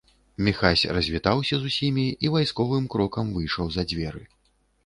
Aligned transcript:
Міхась 0.45 0.85
развітаўся 0.97 1.59
з 1.59 1.69
усімі 1.71 2.07
і 2.27 2.31
вайсковым 2.37 2.89
крокам 2.95 3.25
выйшаў 3.37 3.65
за 3.77 3.89
дзверы. 3.93 4.27